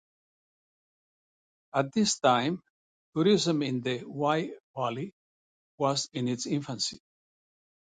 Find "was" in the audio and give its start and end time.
5.77-6.09